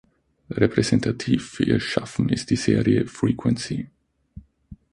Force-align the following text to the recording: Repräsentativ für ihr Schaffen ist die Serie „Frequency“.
Repräsentativ 0.49 1.47
für 1.51 1.63
ihr 1.63 1.79
Schaffen 1.79 2.29
ist 2.29 2.49
die 2.49 2.55
Serie 2.55 3.05
„Frequency“. 3.05 3.87